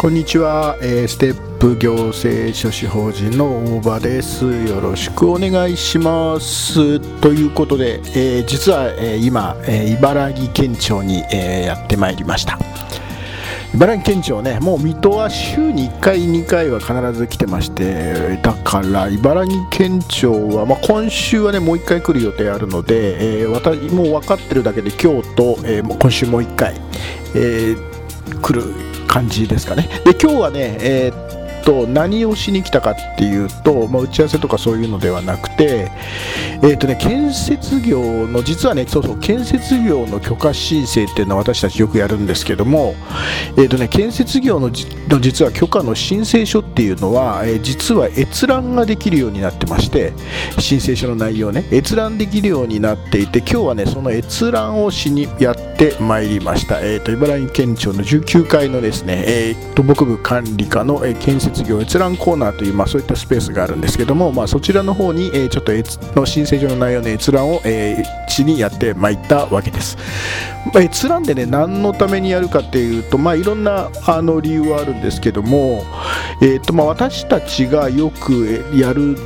[0.00, 4.44] こんにちは、えーステップ行政書士法人の大場です。
[4.44, 7.00] よろしくお願いします。
[7.20, 12.60] ということで、えー実は、えー今、え茨城県庁に、えやってまいりました。
[13.74, 26.76] 茨城県庁ねもう水戸は週に1回2回は必ず来てましてだから茨城県庁は、まあ、今週はねもう1回来る予定あるので、え私もう分かってるだけで今日と、え今週もう1回、
[27.34, 27.74] え
[28.40, 29.88] 来る感じですかね。
[30.04, 35.90] で今日はねえーっと何をしに来たかっていうと、まあ、打ち合わせとかそういうのではなくて
[36.62, 42.94] えーっとね建設業の実はねそうそう建設業の許可申請っていうのは私たちよくやるんですけども
[43.58, 50.12] えーっとね建設業の実は許可の申請書っていうのは、え実は閲覧ができるようになってまして
[50.58, 55.67] 申請書の内容ね閲覧できるようになっていて今日はねその閲覧をしにやって
[56.00, 65.72] まいりました、えー、と茨城県庁の19階のですね、えー、と木部管理課の、建設業閲覧コーナーという、まあ、そういったスペースがあるんですけども、まあ、そちらの方に、えーちょっと
[66.18, 69.96] の申請書の内容の閲覧を、えーしにやってまいったわけです、
[70.76, 75.82] 閲覧でね何のためにやるかっていうと、まあ、いろんなあの理由はあるんですけども、
[76.40, 79.16] えーとまあ、私たちがよくやる、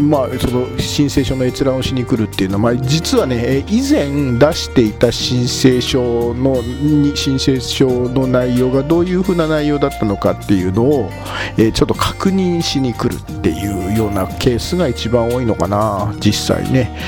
[0.00, 11.10] まあ、その申請書の閲覧をしに来るっていうのは、まあ、実はね以前出していた申請書のに申請書の内容がどういうふうな内容だったのかっていうのを、
[11.56, 16.98] えーちょっと確認しに来るっていうようなケースが一番多いのかな実際ね。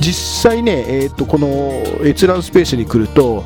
[0.00, 3.37] 実際ね、えー、とこの閲覧スペースに来ると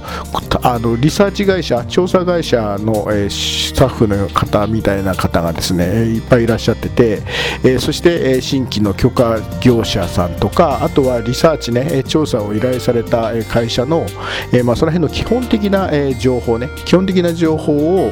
[0.62, 7.22] あのリサーチ会社調査会社の、えスタッフの方みたいな方がですねいっぱいいらっしゃってて、
[7.64, 14.06] えそして、え新規の許可業者さんとかあとはリサーチねえ調査を依頼された会社の、
[14.52, 17.72] えまあ、その辺の基本的な、え情報ね基本的な情報
[18.06, 18.10] を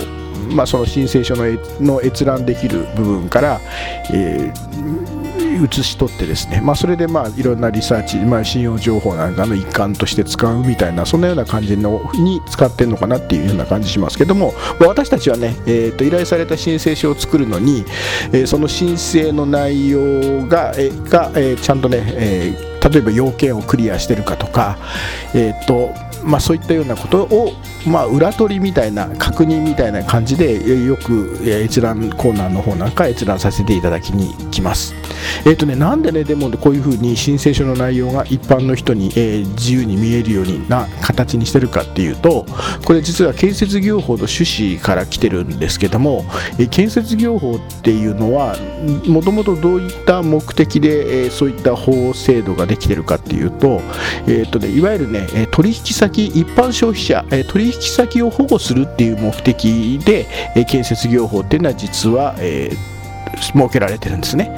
[0.50, 1.44] まあ、その申請書の
[1.80, 3.60] の閲覧できる部分から、
[4.12, 5.19] えー
[5.60, 17.84] 写し取ってですね、まあ、それでまあいろんなリサーチ、まあ、信用情報なんかの一環として使うみたいなそんなような感じのに使ってるのかなっていうような感じしますけども私たちはね、えーと依頼された申請書を作るのに、
[18.32, 24.78] えーその申請の内容が,、えーがえーちゃんとね、えー例えば要件をクリアしてるかとか、
[25.34, 25.90] えーと
[26.24, 27.52] まあ、そういったようなことを、
[27.86, 34.94] まあ、裏取りみたいな確認みたいな感じでよく閲覧コーナーの方なんか閲覧させていただきに来ます。
[35.46, 42.46] えっ、とね、なんでね、でもこういうふうに申請書の内容が一般の人に、えー自由に見えるようにな形にしてるかっていうと、
[42.84, 46.24] これ実は建設業法の趣旨から来てるんですけども、
[46.58, 48.56] えー建設業法っていうのは、
[49.06, 53.80] もともとどういった目的で、えーそういった法制度ができてるかっていうと、
[54.26, 63.00] えーとね、いわゆるね、えー取引先、一般消費者、え取引先を保護するっていう目的で、え建設業法っていうのは実は、えー
[63.40, 64.50] 設けられてるんですね。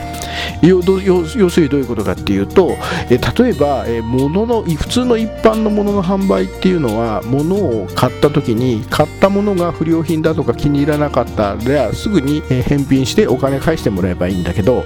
[0.62, 2.76] 要するにどういうことかっていうと、
[3.10, 14.84] え例えば、え物の普通の一般のものの販売っていうのは物を買った時に買ったものが不良品だとか気に入らなかったらすぐに、返品してお金返してもらえばいいんだけど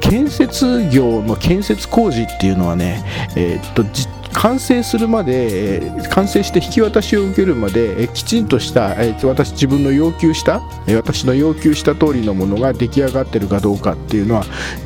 [0.00, 3.04] 建設業の建設工事っていうのはね、
[3.36, 3.84] えーっと
[4.34, 14.44] 完成するまで、完成して引き渡しを受けるまで、きちんとした、私自分の要求した、え私の要求した通りのものが出来上がってるかどうかっていうのは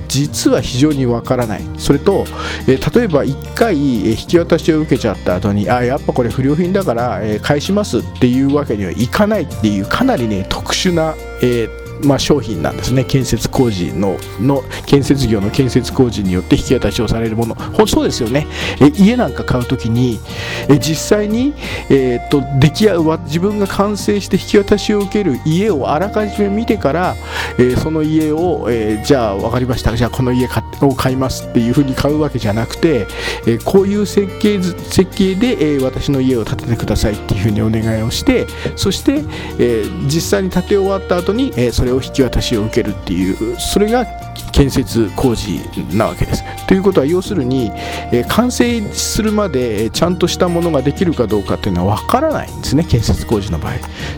[0.08, 1.62] 実は非常にわからない。
[1.78, 2.26] それと、
[2.66, 3.76] え例えば1回、
[4.10, 13.04] 引き渡しを受けちゃった後にあやっぱこれ不良品だから、え返しますっていうわけにはいかないっていうかなりね特殊な、えーまあ、商品なんですね。
[13.04, 17.54] 建設工事のの建設業の建設工事によって引き渡しをされるもの。
[17.54, 18.46] ほそうですよね。
[18.80, 20.20] え家なんか買う時に
[20.68, 21.54] え実際に、
[21.90, 27.16] えー、と出来上自分が完成して引き渡しを受ける家をあらかじめ見てから、
[27.58, 29.96] えー、その家を、えー、じゃあ分かりました。
[29.96, 30.48] じゃあこの家
[30.80, 33.06] を買いますっていうふうに買うわけじゃなくて、
[33.46, 38.46] えー、こういう設計設計で、え、私の家を建ててくださいっていうふうにお願いをして
[38.76, 39.22] そして、
[39.58, 44.06] え、実際に建て終わった後に、えー、それを引き渡しを受けるっていうそれが
[44.52, 45.60] 建設工事
[45.96, 46.44] なわけです。
[46.66, 47.70] ということは要するに、
[48.12, 53.74] えー、完成するまでちゃんとしたものができるかどうかっていうのは分からないんですね建設工事の場合。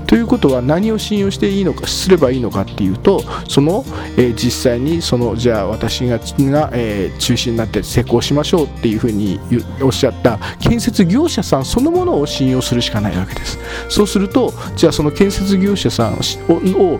[0.07, 3.85] ということは何を信用していいのかすればいいのかっていうとその、
[4.17, 9.39] えー、実際にそのじゃあ私がが、えー、中心になって施工しましょうっていうふうに
[9.83, 13.59] おっしゃった建設業者さんそのものを信用するしかないわけです。
[13.89, 16.99] そうするとじゃあその建設業者さんを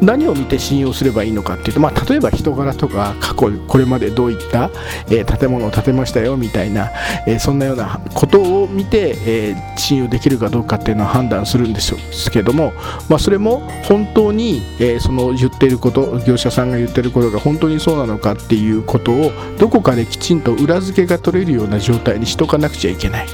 [0.00, 4.70] 何を見て信用すればいいのかっていうと、まあ、例えば人柄とか過去これまでどういった、
[5.08, 6.90] えー、建物を建てましたよみたいな、
[7.26, 11.94] えー、そんなようなことを見て、えー、信用できるかどうかっていうのは判断するんです
[12.30, 12.72] けども、
[13.08, 23.26] まあ、それも本当に、えその言っていること業者さんが言ってることが本当にそうなのかっていうことをどこかできちんと裏付けが取れるような状態にしとかなくちゃいけない。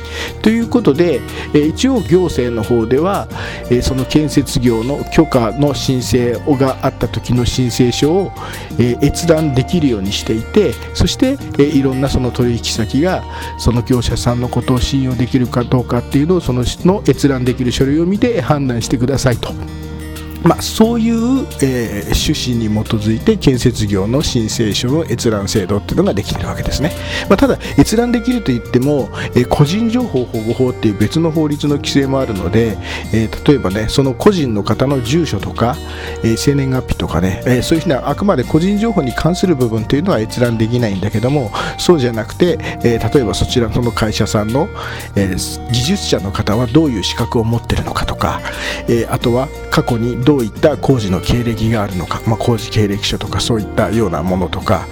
[0.42, 1.20] ということで、
[1.54, 3.28] え一応行政の方では、
[3.70, 8.32] えその建設業の許可の申請をがあった時の申請書を、
[8.78, 13.24] えー、閲覧できるようにしていてそして、えー、いろんなその取引先が
[13.58, 19.79] その業者さんのことを信用できるかどうかっていうのをそのの閲覧できる書類を見て判断してくださいと。
[20.42, 26.92] まあ、そういう、えー、趣旨に基づいて建設業の申請書の閲覧制度っていうのができてるわけですね、
[27.28, 32.78] まあ、ただ閲覧できるといっても、えー、個人情報保護法っていう別の法律の規制もあるので、
[33.12, 35.76] えー、例えばねその個人の方の住所とか、
[36.22, 44.68] え生年月日とかね、えそういうふうなあくまで個人情報に関する部分っていうのは閲覧できないんだけどもそうじゃなくて、え例えばそちらの会社さんの、
[45.16, 45.34] え
[45.72, 48.40] 技術者の方はどういう資格を持ってるのかとか、
[48.88, 54.86] えあとは過去にどどういった工事の経歴があるのか、まあ、工事経歴書とかそういったようなものとか、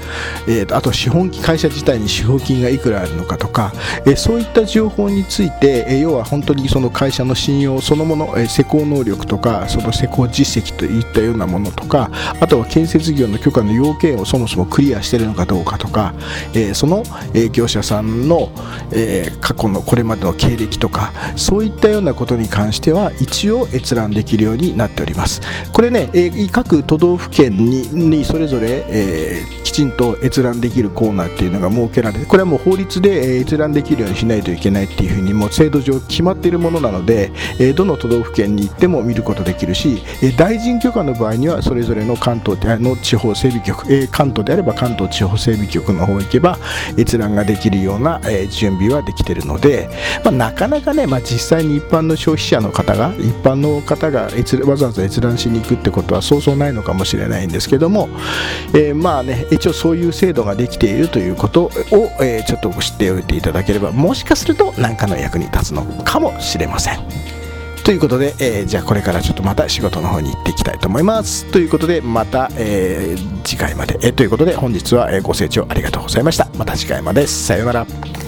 [0.48, 3.72] えー、あと資本会社自体に資本金がいくらあるのかとか、
[4.04, 16.14] えー、そういった情報について、えー、要は本当にその会社の信用そのもの、えー、施工能力とかその施工実績といったようなものとかあとは建設業の許可の要件をそもそもクリアしているのかどうかとか、
[16.52, 18.50] えー、その、えー、業者さんの、
[18.90, 25.27] えー、過去のこれまでの経歴とかそういったようなことに関しては一応閲覧できるようになっております。
[25.72, 46.58] これね、えー、各都道府県ににそれぞれ、えー、きちんと閲覧できるコーナーっていうのが設けられてこれはもう法律で、えー、閲覧できるようにしないといけないっていうふうにもう制度上決まっているものなので、えー、どの都道府県に行っても見ることできるし、えー、大臣許可の場合にはそれぞれの関東の地方整備局、えー、関東であれば関東地方整備局の方行けば
[46.96, 49.88] 閲覧ができるような、えー、準備はできているので、
[50.24, 54.28] まあ、なかなかね、まあ、実際に一般の消費者の方が一般の方が
[54.66, 58.08] わざわざ閲覧しに行くってことはそうそうないのかもしれないんですけども、
[58.74, 61.70] えー、まあね一応そういう制度ができているということを、
[62.20, 66.98] えー、ちょっと知っておいていただければもしかすると何かの役に立つのかもしれません。
[67.88, 71.50] ということで、えー、じゃあこれからちょっとまた仕事の方に行っていきたいと思います。
[71.50, 76.50] ということで、また、えー、次回まで、えー、ということで本日はご清聴ありがとうございました。
[76.58, 77.26] また次回まで。
[77.26, 78.27] さようなら。